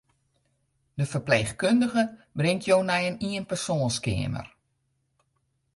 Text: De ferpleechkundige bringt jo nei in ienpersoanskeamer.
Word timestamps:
De 1.01 1.05
ferpleechkundige 1.11 2.03
bringt 2.39 2.65
jo 2.69 2.77
nei 2.89 3.01
in 3.09 3.21
ienpersoanskeamer. 3.31 4.47